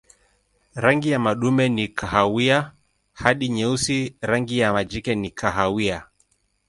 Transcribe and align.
Rangi 0.75 1.09
ya 1.11 1.19
madume 1.19 1.69
ni 1.69 1.87
kahawia 1.87 2.73
hadi 3.13 3.49
nyeusi, 3.49 4.15
rangi 4.21 4.59
ya 4.59 4.73
majike 4.73 5.15
ni 5.15 5.31
kahawia. 5.31 6.05